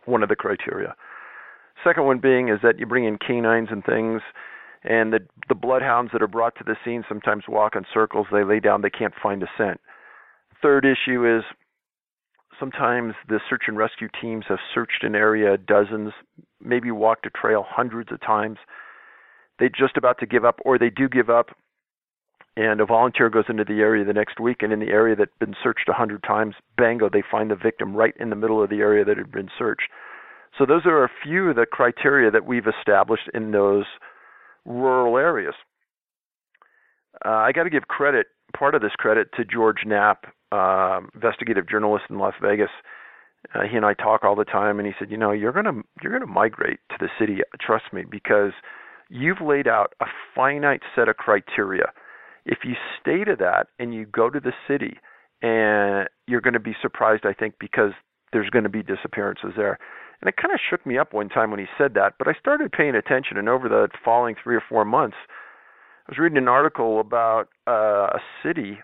One 0.05 0.23
of 0.23 0.29
the 0.29 0.35
criteria. 0.35 0.95
Second 1.83 2.05
one 2.05 2.19
being 2.19 2.49
is 2.49 2.59
that 2.63 2.79
you 2.79 2.85
bring 2.85 3.05
in 3.05 3.17
canines 3.17 3.69
and 3.71 3.83
things, 3.83 4.21
and 4.83 5.13
the 5.13 5.19
the 5.47 5.55
bloodhounds 5.55 6.11
that 6.11 6.21
are 6.21 6.27
brought 6.27 6.55
to 6.55 6.63
the 6.63 6.75
scene 6.83 7.03
sometimes 7.07 7.43
walk 7.47 7.75
in 7.75 7.85
circles. 7.93 8.27
They 8.31 8.43
lay 8.43 8.59
down, 8.59 8.81
they 8.81 8.89
can't 8.89 9.13
find 9.21 9.41
a 9.43 9.47
scent. 9.57 9.79
Third 10.61 10.85
issue 10.85 11.25
is 11.37 11.43
sometimes 12.61 13.15
the 13.27 13.39
search 13.49 13.63
and 13.67 13.77
rescue 13.77 14.07
teams 14.21 14.45
have 14.47 14.59
searched 14.73 15.03
an 15.03 15.15
area 15.15 15.57
dozens, 15.57 16.13
maybe 16.63 16.91
walked 16.91 17.25
a 17.25 17.29
trail 17.31 17.65
hundreds 17.67 18.11
of 18.11 18.21
times. 18.21 18.59
They're 19.57 19.69
just 19.69 19.97
about 19.97 20.19
to 20.19 20.27
give 20.27 20.45
up, 20.45 20.59
or 20.63 20.77
they 20.77 20.91
do 20.91 21.09
give 21.09 21.29
up, 21.29 21.47
and 22.55 22.79
a 22.79 22.85
volunteer 22.85 23.29
goes 23.29 23.45
into 23.49 23.63
the 23.63 23.81
area 23.81 24.05
the 24.05 24.13
next 24.13 24.39
week, 24.39 24.57
and 24.61 24.71
in 24.71 24.79
the 24.79 24.89
area 24.89 25.15
that's 25.15 25.31
been 25.39 25.55
searched 25.63 25.89
a 25.89 25.93
hundred 25.93 26.21
times, 26.23 26.55
bango, 26.77 27.09
they 27.09 27.23
find 27.29 27.49
the 27.49 27.55
victim 27.55 27.95
right 27.95 28.13
in 28.19 28.29
the 28.29 28.35
middle 28.35 28.61
of 28.63 28.69
the 28.69 28.79
area 28.79 29.03
that 29.03 29.17
had 29.17 29.31
been 29.31 29.49
searched. 29.57 29.89
So 30.57 30.65
those 30.65 30.85
are 30.85 31.03
a 31.03 31.11
few 31.23 31.49
of 31.49 31.55
the 31.55 31.65
criteria 31.65 32.29
that 32.29 32.45
we've 32.45 32.67
established 32.67 33.29
in 33.33 33.51
those 33.51 33.85
rural 34.65 35.17
areas. 35.17 35.55
Uh, 37.25 37.29
I 37.29 37.51
got 37.51 37.63
to 37.63 37.69
give 37.69 37.87
credit, 37.87 38.27
part 38.55 38.75
of 38.75 38.81
this 38.81 38.91
credit, 38.97 39.29
to 39.37 39.45
George 39.45 39.85
Knapp, 39.85 40.25
uh, 40.51 40.99
investigative 41.13 41.67
journalist 41.67 42.05
in 42.09 42.17
Las 42.17 42.33
Vegas. 42.41 42.69
Uh, 43.55 43.61
he 43.69 43.75
and 43.75 43.85
I 43.85 43.93
talk 43.93 44.23
all 44.23 44.35
the 44.35 44.45
time, 44.45 44.79
and 44.79 44.87
he 44.87 44.93
said, 44.99 45.09
"You 45.09 45.17
know, 45.17 45.31
you're 45.31 45.51
gonna 45.51 45.81
you're 46.01 46.11
gonna 46.11 46.31
migrate 46.31 46.79
to 46.89 46.97
the 46.99 47.09
city. 47.19 47.39
Trust 47.59 47.85
me, 47.91 48.03
because 48.09 48.51
you've 49.09 49.41
laid 49.41 49.67
out 49.67 49.93
a 49.99 50.05
finite 50.35 50.81
set 50.95 51.09
of 51.09 51.17
criteria. 51.17 51.91
If 52.45 52.59
you 52.63 52.75
stay 52.99 53.23
to 53.23 53.35
that 53.37 53.67
and 53.79 53.93
you 53.93 54.05
go 54.05 54.29
to 54.29 54.39
the 54.39 54.53
city, 54.67 54.99
and 55.41 56.07
you're 56.27 56.41
going 56.41 56.53
to 56.53 56.59
be 56.59 56.75
surprised, 56.81 57.25
I 57.25 57.33
think, 57.33 57.55
because 57.59 57.91
there's 58.31 58.49
going 58.49 58.63
to 58.63 58.69
be 58.69 58.83
disappearances 58.83 59.53
there." 59.55 59.79
And 60.21 60.29
it 60.29 60.37
kind 60.37 60.53
of 60.53 60.59
shook 60.69 60.85
me 60.85 60.99
up 60.99 61.13
one 61.13 61.29
time 61.29 61.49
when 61.49 61.59
he 61.59 61.65
said 61.79 61.95
that, 61.95 62.13
but 62.19 62.27
I 62.27 62.33
started 62.39 62.71
paying 62.71 62.93
attention, 62.95 63.37
and 63.37 63.49
over 63.49 63.67
the 63.67 63.89
following 64.05 64.35
three 64.41 64.55
or 64.55 64.63
four 64.69 64.85
months, 64.85 65.17
I 66.07 66.11
was 66.11 66.19
reading 66.19 66.37
an 66.37 66.47
article 66.47 66.99
about 66.99 67.49
uh, 67.67 68.07
a 68.13 68.19
city 68.43 68.79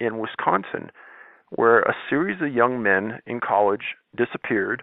in 0.00 0.18
Wisconsin 0.18 0.90
where 1.50 1.80
a 1.80 1.94
series 2.10 2.40
of 2.42 2.52
young 2.52 2.82
men 2.82 3.20
in 3.26 3.40
college 3.40 3.94
disappeared. 4.16 4.82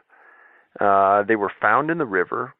Uh, 0.79 1.23
they 1.23 1.35
were 1.35 1.51
found 1.61 1.89
in 1.89 1.97
the 1.97 2.05
river, 2.05 2.53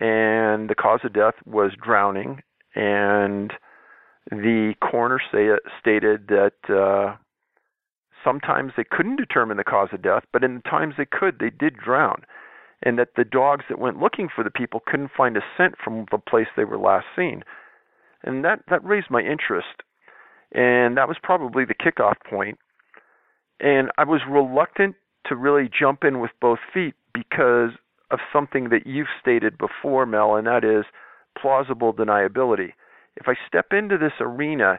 and 0.00 0.68
the 0.68 0.74
cause 0.74 1.00
of 1.04 1.12
death 1.12 1.34
was 1.44 1.72
drowning. 1.82 2.42
And 2.74 3.52
the 4.30 4.74
coroner 4.82 5.20
say, 5.30 5.50
stated 5.78 6.28
that 6.28 6.54
uh, 6.68 7.16
sometimes 8.24 8.72
they 8.76 8.84
couldn't 8.90 9.16
determine 9.16 9.58
the 9.58 9.64
cause 9.64 9.88
of 9.92 10.02
death, 10.02 10.24
but 10.32 10.42
in 10.42 10.56
the 10.56 10.70
times 10.70 10.94
they 10.96 11.06
could, 11.06 11.38
they 11.38 11.50
did 11.50 11.76
drown 11.76 12.22
and 12.84 12.98
that 12.98 13.10
the 13.16 13.24
dogs 13.24 13.64
that 13.68 13.78
went 13.78 14.00
looking 14.00 14.28
for 14.34 14.42
the 14.42 14.50
people 14.50 14.80
couldn't 14.84 15.12
find 15.16 15.36
a 15.36 15.42
scent 15.56 15.74
from 15.82 16.06
the 16.10 16.18
place 16.18 16.48
they 16.56 16.64
were 16.64 16.78
last 16.78 17.06
seen. 17.14 17.44
And 18.24 18.44
that, 18.44 18.60
that 18.70 18.84
raised 18.84 19.10
my 19.10 19.20
interest. 19.20 19.82
And 20.54 20.96
that 20.96 21.08
was 21.08 21.16
probably 21.22 21.64
the 21.64 21.74
kickoff 21.74 22.14
point. 22.28 22.58
And 23.60 23.90
I 23.96 24.04
was 24.04 24.20
reluctant 24.28 24.96
to 25.26 25.36
really 25.36 25.70
jump 25.78 26.04
in 26.04 26.20
with 26.20 26.32
both 26.40 26.58
feet 26.72 26.94
because 27.14 27.70
of 28.10 28.18
something 28.32 28.68
that 28.68 28.86
you've 28.86 29.06
stated 29.20 29.56
before, 29.56 30.04
Mel, 30.04 30.36
and 30.36 30.46
that 30.46 30.64
is 30.64 30.84
plausible 31.40 31.94
deniability. 31.94 32.72
If 33.16 33.28
I 33.28 33.34
step 33.46 33.66
into 33.72 33.96
this 33.96 34.12
arena, 34.20 34.78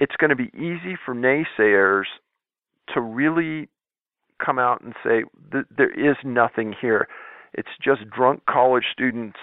it's 0.00 0.16
going 0.16 0.30
to 0.30 0.36
be 0.36 0.50
easy 0.54 0.96
for 1.04 1.14
naysayers 1.14 2.04
to 2.92 3.00
really 3.00 3.68
come 4.44 4.58
out 4.58 4.82
and 4.82 4.94
say 5.02 5.22
there 5.76 5.92
is 5.92 6.16
nothing 6.24 6.74
here. 6.78 7.08
It's 7.54 7.68
just 7.82 8.10
drunk 8.10 8.42
college 8.48 8.84
students 8.92 9.38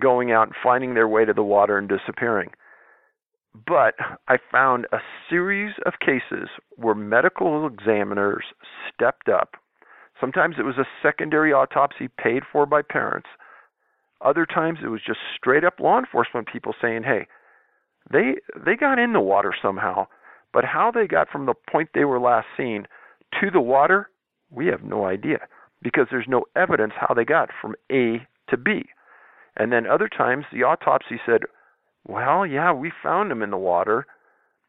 going 0.00 0.32
out 0.32 0.48
and 0.48 0.56
finding 0.62 0.94
their 0.94 1.06
way 1.06 1.24
to 1.24 1.32
the 1.32 1.42
water 1.42 1.78
and 1.78 1.88
disappearing. 1.88 2.50
But 3.66 3.94
I 4.28 4.38
found 4.50 4.86
a 4.92 4.98
series 5.28 5.74
of 5.84 5.94
cases 6.00 6.48
where 6.76 6.94
medical 6.94 7.66
examiners 7.66 8.44
stepped 8.88 9.28
up. 9.28 9.56
Sometimes 10.20 10.56
it 10.58 10.64
was 10.64 10.78
a 10.78 10.86
secondary 11.02 11.52
autopsy 11.52 12.08
paid 12.08 12.44
for 12.50 12.64
by 12.64 12.82
parents. 12.82 13.28
Other 14.20 14.46
times 14.46 14.78
it 14.82 14.88
was 14.88 15.00
just 15.04 15.18
straight 15.36 15.64
up 15.64 15.80
law 15.80 15.98
enforcement 15.98 16.48
people 16.48 16.74
saying, 16.80 17.02
"Hey, 17.02 17.26
they 18.10 18.36
they 18.56 18.76
got 18.76 18.98
in 18.98 19.12
the 19.12 19.20
water 19.20 19.52
somehow, 19.60 20.06
but 20.52 20.64
how 20.64 20.90
they 20.90 21.06
got 21.06 21.28
from 21.28 21.46
the 21.46 21.54
point 21.54 21.90
they 21.92 22.04
were 22.04 22.20
last 22.20 22.46
seen 22.56 22.86
to 23.40 23.50
the 23.50 23.60
water, 23.60 24.10
we 24.50 24.66
have 24.66 24.82
no 24.82 25.06
idea 25.06 25.46
because 25.82 26.06
there's 26.10 26.28
no 26.28 26.44
evidence 26.54 26.94
how 26.96 27.14
they 27.14 27.24
got 27.24 27.50
from 27.60 27.74
A 27.90 28.26
to 28.48 28.56
B." 28.56 28.88
And 29.56 29.72
then 29.72 29.86
other 29.86 30.08
times 30.08 30.46
the 30.50 30.62
autopsy 30.62 31.20
said, 31.26 31.42
well, 32.06 32.46
yeah, 32.46 32.72
we 32.72 32.92
found 33.02 33.30
them 33.30 33.42
in 33.42 33.50
the 33.50 33.56
water, 33.56 34.06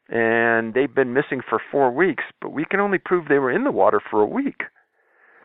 and 0.08 0.74
they've 0.74 0.94
been 0.94 1.12
missing 1.12 1.40
for 1.48 1.60
four 1.70 1.90
weeks, 1.90 2.24
but 2.40 2.52
we 2.52 2.64
can 2.64 2.80
only 2.80 2.98
prove 2.98 3.28
they 3.28 3.38
were 3.38 3.50
in 3.50 3.64
the 3.64 3.72
water 3.72 4.00
for 4.10 4.20
a 4.20 4.26
week. 4.26 4.62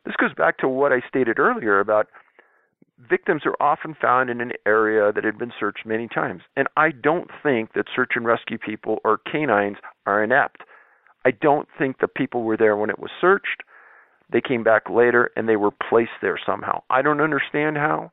This 0.05 0.15
goes 0.15 0.33
back 0.33 0.57
to 0.59 0.67
what 0.67 0.93
I 0.93 1.01
stated 1.07 1.39
earlier 1.39 1.79
about 1.79 2.07
victims 3.07 3.43
are 3.45 3.55
often 3.59 3.95
found 3.99 4.29
in 4.29 4.41
an 4.41 4.51
area 4.65 5.11
that 5.13 5.23
had 5.23 5.37
been 5.37 5.53
searched 5.57 5.85
many 5.85 6.07
times. 6.07 6.41
And 6.55 6.67
I 6.75 6.91
don't 6.91 7.29
think 7.41 7.73
that 7.73 7.85
search 7.95 8.11
and 8.15 8.25
rescue 8.25 8.57
people 8.57 8.99
or 9.05 9.19
canines 9.31 9.77
are 10.05 10.23
inept. 10.23 10.63
I 11.25 11.31
don't 11.31 11.67
think 11.77 11.99
the 11.99 12.07
people 12.07 12.43
were 12.43 12.57
there 12.57 12.75
when 12.75 12.89
it 12.89 12.99
was 12.99 13.11
searched. 13.21 13.63
They 14.31 14.41
came 14.41 14.63
back 14.63 14.89
later 14.89 15.31
and 15.35 15.47
they 15.47 15.55
were 15.55 15.71
placed 15.71 16.11
there 16.21 16.39
somehow. 16.45 16.81
I 16.89 17.01
don't 17.01 17.21
understand 17.21 17.77
how, 17.77 18.11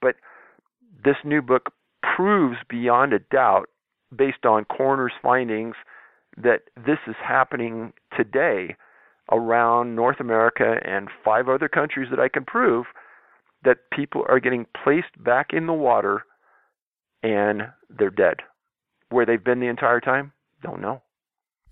but 0.00 0.16
this 1.04 1.16
new 1.24 1.42
book 1.42 1.72
proves 2.16 2.56
beyond 2.68 3.12
a 3.12 3.18
doubt, 3.18 3.68
based 4.14 4.44
on 4.44 4.64
coroner's 4.64 5.12
findings, 5.22 5.74
that 6.36 6.62
this 6.76 6.98
is 7.06 7.16
happening 7.22 7.92
today 8.16 8.76
around 9.30 9.94
North 9.94 10.20
America 10.20 10.76
and 10.84 11.08
five 11.24 11.48
other 11.48 11.68
countries 11.68 12.08
that 12.10 12.20
I 12.20 12.28
can 12.28 12.44
prove 12.44 12.86
that 13.64 13.78
people 13.92 14.24
are 14.28 14.40
getting 14.40 14.66
placed 14.84 15.22
back 15.22 15.48
in 15.52 15.66
the 15.66 15.72
water 15.72 16.24
and 17.22 17.62
they're 17.90 18.10
dead. 18.10 18.36
Where 19.10 19.26
they've 19.26 19.42
been 19.42 19.60
the 19.60 19.66
entire 19.66 20.00
time, 20.00 20.32
don't 20.62 20.80
know. 20.80 21.02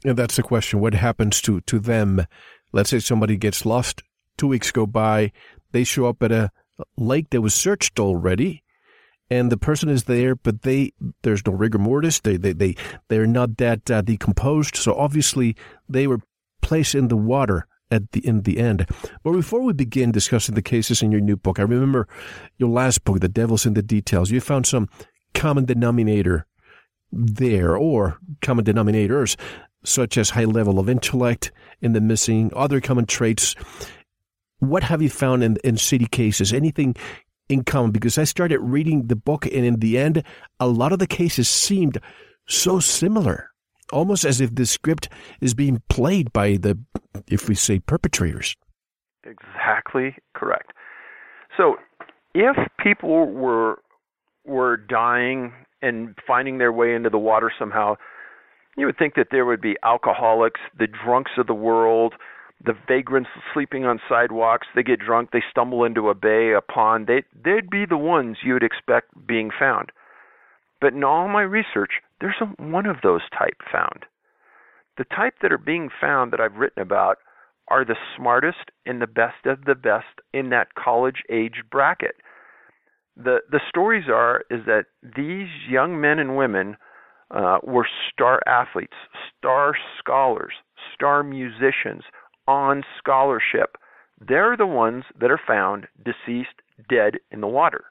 And 0.04 0.16
that's 0.16 0.36
the 0.36 0.42
question. 0.42 0.80
What 0.80 0.94
happens 0.94 1.40
to, 1.42 1.60
to 1.62 1.78
them? 1.78 2.26
Let's 2.72 2.90
say 2.90 2.98
somebody 2.98 3.36
gets 3.36 3.64
lost, 3.64 4.02
two 4.36 4.48
weeks 4.48 4.70
go 4.70 4.86
by, 4.86 5.32
they 5.72 5.84
show 5.84 6.06
up 6.06 6.22
at 6.22 6.32
a 6.32 6.50
lake 6.96 7.30
that 7.30 7.40
was 7.40 7.54
searched 7.54 7.98
already 7.98 8.62
and 9.30 9.50
the 9.50 9.56
person 9.56 9.88
is 9.88 10.04
there, 10.04 10.36
but 10.36 10.62
they 10.62 10.92
there's 11.22 11.44
no 11.46 11.52
rigor 11.52 11.78
mortis. 11.78 12.20
They 12.20 12.36
they 12.36 12.52
they 12.52 12.76
they're 13.08 13.26
not 13.26 13.56
that 13.58 13.90
uh, 13.90 14.02
decomposed. 14.02 14.76
So 14.76 14.94
obviously 14.94 15.56
they 15.88 16.06
were 16.06 16.20
placed 16.62 16.94
in 16.94 17.08
the 17.08 17.16
water 17.16 17.66
at 17.90 18.12
the 18.12 18.26
in 18.26 18.42
the 18.42 18.58
end. 18.58 18.86
But 19.22 19.32
before 19.32 19.62
we 19.62 19.72
begin 19.72 20.12
discussing 20.12 20.54
the 20.54 20.62
cases 20.62 21.02
in 21.02 21.10
your 21.10 21.20
new 21.20 21.36
book, 21.36 21.58
I 21.58 21.62
remember 21.62 22.08
your 22.58 22.70
last 22.70 23.04
book, 23.04 23.20
The 23.20 23.28
Devil's 23.28 23.66
in 23.66 23.74
the 23.74 23.82
Details. 23.82 24.30
You 24.30 24.40
found 24.40 24.66
some 24.66 24.88
common 25.34 25.64
denominator 25.64 26.46
there, 27.12 27.76
or 27.76 28.18
common 28.42 28.64
denominators, 28.64 29.36
such 29.84 30.18
as 30.18 30.30
high 30.30 30.44
level 30.44 30.78
of 30.78 30.88
intellect 30.88 31.52
in 31.80 31.92
the 31.92 32.00
missing, 32.00 32.52
other 32.54 32.80
common 32.80 33.06
traits. 33.06 33.54
What 34.58 34.82
have 34.84 35.02
you 35.02 35.10
found 35.10 35.44
in, 35.44 35.58
in 35.62 35.76
city 35.76 36.06
cases? 36.06 36.52
Anything 36.52 36.96
in 37.48 37.64
common 37.64 37.90
because 37.90 38.18
I 38.18 38.24
started 38.24 38.60
reading 38.60 39.06
the 39.06 39.16
book, 39.16 39.46
and 39.46 39.64
in 39.64 39.80
the 39.80 39.98
end, 39.98 40.22
a 40.60 40.66
lot 40.66 40.92
of 40.92 40.98
the 40.98 41.06
cases 41.06 41.48
seemed 41.48 41.98
so 42.48 42.80
similar, 42.80 43.50
almost 43.92 44.24
as 44.24 44.40
if 44.40 44.54
the 44.54 44.66
script 44.66 45.08
is 45.40 45.54
being 45.54 45.82
played 45.88 46.32
by 46.32 46.56
the, 46.56 46.78
if 47.28 47.48
we 47.48 47.54
say, 47.54 47.78
perpetrators. 47.78 48.56
Exactly 49.24 50.16
correct. 50.34 50.72
So, 51.56 51.76
if 52.34 52.56
people 52.78 53.26
were 53.26 53.78
were 54.44 54.76
dying 54.76 55.52
and 55.82 56.14
finding 56.24 56.58
their 56.58 56.72
way 56.72 56.94
into 56.94 57.10
the 57.10 57.18
water 57.18 57.52
somehow, 57.58 57.96
you 58.76 58.86
would 58.86 58.96
think 58.96 59.14
that 59.16 59.28
there 59.32 59.44
would 59.44 59.60
be 59.60 59.76
alcoholics, 59.82 60.60
the 60.78 60.86
drunks 60.86 61.32
of 61.36 61.48
the 61.48 61.54
world, 61.54 62.14
the 62.64 62.74
vagrants 62.88 63.30
sleeping 63.52 63.84
on 63.84 64.00
sidewalks, 64.08 64.66
they 64.74 64.82
get 64.82 65.00
drunk, 65.00 65.30
they 65.32 65.42
stumble 65.50 65.84
into 65.84 66.08
a 66.08 66.14
bay, 66.14 66.52
a 66.52 66.60
pond. 66.60 67.06
They 67.06 67.22
they'd 67.34 67.70
be 67.70 67.84
the 67.86 67.98
ones 67.98 68.38
you 68.42 68.54
would 68.54 68.62
expect 68.62 69.26
being 69.26 69.50
found. 69.56 69.92
But 70.80 70.92
in 70.92 71.04
all 71.04 71.28
my 71.28 71.42
research, 71.42 72.00
there 72.20 72.34
isn't 72.34 72.60
one 72.60 72.86
of 72.86 72.96
those 73.02 73.22
type 73.36 73.60
found. 73.70 74.06
The 74.98 75.04
type 75.04 75.34
that 75.42 75.52
are 75.52 75.58
being 75.58 75.90
found 76.00 76.32
that 76.32 76.40
I've 76.40 76.56
written 76.56 76.82
about 76.82 77.18
are 77.68 77.84
the 77.84 77.96
smartest 78.16 78.70
and 78.84 79.02
the 79.02 79.06
best 79.06 79.44
of 79.44 79.64
the 79.64 79.74
best 79.74 80.20
in 80.32 80.50
that 80.50 80.74
college 80.74 81.22
age 81.30 81.62
bracket. 81.70 82.16
The 83.16 83.40
the 83.50 83.60
stories 83.68 84.08
are 84.08 84.44
is 84.50 84.64
that 84.66 84.86
these 85.02 85.48
young 85.68 86.00
men 86.00 86.18
and 86.18 86.36
women 86.36 86.76
uh, 87.30 87.58
were 87.62 87.86
star 88.12 88.40
athletes, 88.46 88.96
star 89.38 89.74
scholars, 89.98 90.52
star 90.94 91.22
musicians, 91.22 92.04
on 92.46 92.82
scholarship, 92.98 93.76
they're 94.26 94.56
the 94.56 94.66
ones 94.66 95.04
that 95.20 95.30
are 95.30 95.40
found 95.46 95.86
deceased, 96.04 96.62
dead 96.88 97.14
in 97.30 97.40
the 97.40 97.46
water. 97.46 97.84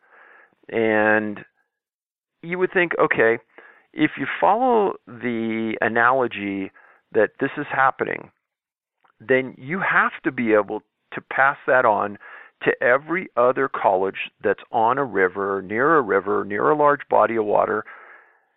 And 0.70 1.40
you 2.42 2.58
would 2.60 2.72
think, 2.74 2.94
okay, 3.00 3.38
if 3.94 4.12
you 4.18 4.26
follow 4.40 4.94
the 5.08 5.76
analogy 5.82 6.72
that 7.14 7.32
this 7.40 7.52
is 7.58 7.66
happening, 7.72 8.32
then 9.20 9.56
you 9.58 9.80
have 9.80 10.12
to 10.24 10.32
be 10.32 10.54
able 10.54 10.82
to 11.14 11.22
pass 11.22 11.58
that 11.68 11.86
on 11.86 12.18
to 12.64 12.72
every 12.84 13.28
other 13.38 13.70
college 13.70 14.32
that's 14.44 14.64
on 14.72 14.98
a 14.98 15.04
river, 15.04 15.62
near 15.62 15.98
a 15.98 16.02
river, 16.02 16.44
near 16.46 16.70
a 16.70 16.78
large 16.78 17.02
body 17.10 17.36
of 17.36 17.46
water. 17.46 17.84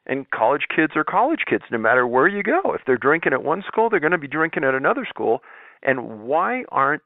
And 0.07 0.29
college 0.31 0.67
kids 0.75 0.95
are 0.97 1.05
college 1.05 1.41
kids 1.49 1.65
no 1.71 1.79
matter 1.79 2.07
where 2.07 2.27
you 2.27 2.43
go. 2.43 2.61
If 2.75 2.81
they're 2.87 2.97
drinking 2.97 3.35
at 3.35 3.45
one 3.45 3.63
school, 3.67 3.91
they're 3.91 4.01
going 4.01 4.13
to 4.13 4.19
be 4.19 4.27
drinking 4.27 4.65
at 4.65 4.75
another 4.75 5.07
school. 5.09 5.41
And 5.83 6.23
why 6.23 6.65
aren't, 6.71 7.03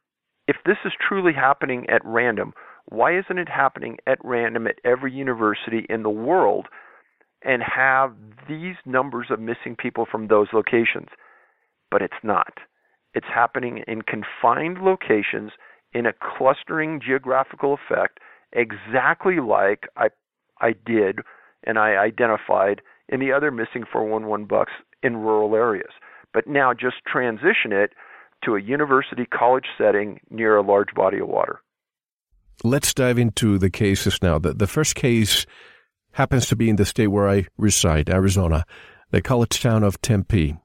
if 0.49 0.57
this 0.65 0.79
is 0.85 0.93
truly 1.07 1.33
happening 1.33 1.87
at 1.89 2.03
random, 2.05 2.53
why 2.87 3.17
isn't 3.17 3.39
it 3.39 3.49
happening 3.49 3.99
at 4.07 4.19
random 4.25 4.67
at 4.67 4.79
every 4.85 5.13
university 5.13 5.87
in 5.89 6.03
the 6.03 6.11
world 6.11 6.67
and 7.45 7.63
have 7.63 8.15
these 8.49 8.77
numbers 8.85 9.29
of 9.31 9.41
missing 9.41 9.77
people 9.77 10.07
from 10.11 10.29
those 10.29 10.49
locations? 10.53 11.09
But 11.91 12.03
it's 12.03 12.15
not. 12.23 12.59
It's 13.15 13.27
happening 13.33 13.85
in 13.87 14.03
confined 14.03 14.79
locations 14.79 15.53
in 15.93 16.07
a 16.07 16.13
clustering 16.13 17.01
geographical 17.05 17.75
effect, 17.75 18.19
exactly 18.53 19.41
like 19.41 19.89
I, 19.97 20.09
I 20.61 20.75
did 20.85 21.21
and 21.65 21.79
I 21.79 21.97
identified 21.97 22.81
in 23.09 23.21
the 23.21 23.33
other 23.33 23.51
missing 23.51 23.85
411 23.91 24.47
bucks 24.47 24.73
in 25.03 25.17
rural 25.17 25.55
areas. 25.55 25.93
But 26.33 26.47
now 26.47 26.73
just 26.73 26.97
transition 27.07 27.73
it 27.73 27.93
to 28.45 28.57
a 28.57 28.61
university 28.61 29.27
college 29.27 29.67
setting 29.79 30.21
near 30.31 30.57
a 30.57 30.63
large 30.63 30.95
body 30.95 31.19
of 31.19 31.29
water. 31.29 31.61
Let's 32.65 32.95
dive 32.95 33.19
into 33.19 33.59
the 33.59 33.71
cases 33.71 34.19
now. 34.23 34.39
The, 34.39 34.55
the 34.55 34.67
first 34.67 34.95
case 34.95 35.47
happens 36.13 36.47
to 36.49 36.57
be 36.57 36.69
in 36.69 36.77
the 36.77 36.85
state 36.85 37.09
where 37.09 37.29
I 37.29 37.47
reside, 37.57 38.09
Arizona, 38.09 38.65
They 39.11 39.21
call 39.21 39.43
it 39.43 39.51
the 39.51 39.59
college 39.59 39.63
town 39.63 39.83
of 39.83 40.01
Tempe, 40.01 40.57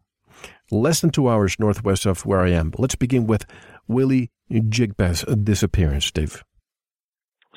less 0.70 1.02
than 1.02 1.10
two 1.10 1.30
hours 1.30 1.60
northwest 1.60 2.06
of 2.06 2.26
where 2.26 2.42
I 2.42 2.52
am. 2.52 2.74
Let's 2.78 2.96
begin 2.96 3.26
with 3.28 3.46
Willie 3.88 4.32
Jigba's 4.52 5.24
disappearance, 5.44 6.12
Dave. 6.12 6.44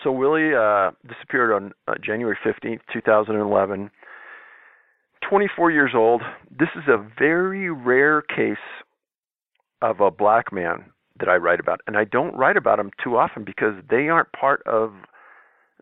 So 0.03 0.11
Willie 0.11 0.55
uh, 0.55 0.93
disappeared 1.07 1.53
on 1.53 1.73
uh, 1.87 1.95
January 2.03 2.39
15th, 2.45 2.81
2011. 2.93 3.91
24 5.29 5.71
years 5.71 5.93
old. 5.95 6.23
This 6.51 6.71
is 6.75 6.85
a 6.89 6.97
very 7.19 7.71
rare 7.71 8.23
case 8.23 8.57
of 9.83 10.01
a 10.01 10.11
black 10.11 10.53
man 10.53 10.85
that 11.19 11.29
I 11.29 11.37
write 11.37 11.61
about, 11.61 11.81
and 11.87 11.97
I 11.97 12.05
don't 12.05 12.37
write 12.37 12.57
about 12.57 12.79
them 12.79 12.91
too 13.03 13.17
often 13.17 13.45
because 13.45 13.75
they 13.89 14.09
aren't 14.09 14.33
part 14.33 14.63
of 14.67 14.93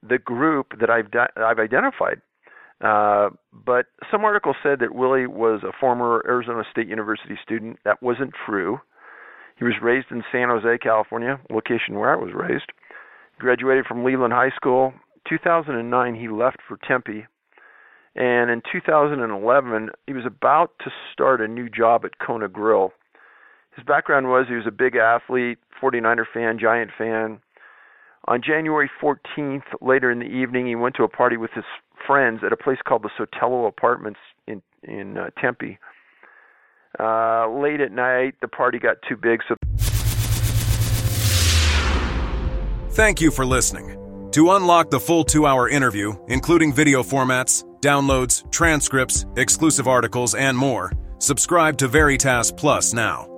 the 0.03 0.19
group 0.19 0.79
that 0.81 0.91
I've 0.91 1.11
di- 1.11 1.31
I've 1.37 1.59
identified. 1.59 2.21
Uh, 2.81 3.31
but 3.53 3.87
some 4.11 4.25
articles 4.25 4.57
said 4.63 4.79
that 4.81 4.95
Willie 4.95 5.27
was 5.27 5.63
a 5.65 5.73
former 5.81 6.23
Arizona 6.27 6.63
State 6.71 6.89
University 6.89 7.37
student. 7.43 7.79
That 7.85 8.03
wasn't 8.03 8.33
true. 8.47 8.79
He 9.59 9.65
was 9.65 9.75
raised 9.83 10.07
in 10.11 10.23
San 10.31 10.49
Jose, 10.49 10.79
California, 10.79 11.41
location 11.51 11.99
where 11.99 12.13
I 12.13 12.17
was 12.17 12.33
raised. 12.33 12.71
Graduated 13.41 13.87
from 13.87 14.05
Leland 14.05 14.33
High 14.33 14.51
School. 14.55 14.93
2009, 15.29 16.15
he 16.15 16.29
left 16.29 16.59
for 16.67 16.79
Tempe. 16.87 17.27
And 18.15 18.51
in 18.51 18.63
2011, 18.73 19.91
he 20.07 20.13
was 20.13 20.25
about 20.27 20.73
to 20.85 20.91
start 21.13 21.41
a 21.41 21.49
new 21.49 21.69
job 21.69 22.05
at 22.05 22.19
Kona 22.25 22.49
Grill 22.49 22.93
his 23.79 23.87
background 23.87 24.29
was 24.29 24.47
he 24.49 24.57
was 24.57 24.67
a 24.67 24.73
big 24.73 24.97
athlete, 24.97 25.59
49er 25.81 26.25
fan, 26.35 26.59
Giant 26.59 26.91
fan. 26.99 27.39
On 28.27 28.43
January 28.45 28.91
14th, 29.01 29.63
later 29.81 30.11
in 30.11 30.19
the 30.19 30.27
evening, 30.27 30.67
he 30.67 30.75
went 30.75 30.97
to 30.97 31.05
a 31.05 31.09
party 31.09 31.37
with 31.37 31.53
his 31.53 31.65
friends 32.05 32.41
at 32.45 32.53
a 32.53 32.57
place 32.57 32.79
called 32.87 33.05
the 33.05 33.11
Sotelo 33.19 33.69
Apartments 33.69 34.19
in 34.47 34.63
in 34.83 35.17
uh, 35.17 35.31
Tempe. 35.41 35.79
Uh, 36.99 37.49
late 37.51 37.81
at 37.81 37.93
night, 37.93 38.35
the 38.41 38.49
party 38.49 38.79
got 38.79 38.97
too 39.09 39.17
big, 39.17 39.41
so. 39.49 39.55
Thank 42.91 43.21
you 43.21 43.31
for 43.31 43.47
listening. 43.47 43.95
To 44.33 44.53
unlock 44.53 44.91
the 44.91 45.01
full 45.01 45.23
two 45.23 45.47
hour 45.47 45.69
interview, 45.69 46.15
including 46.27 46.73
video 46.73 47.05
formats, 47.05 47.65
downloads, 47.81 48.51
transcripts, 48.51 49.25
exclusive 49.37 49.87
articles, 49.87 50.35
and 50.35 50.59
more, 50.59 50.93
subscribe 51.19 51.79
to 51.79 51.87
Veritas 51.87 52.51
Plus 52.51 52.93
now. 52.93 53.38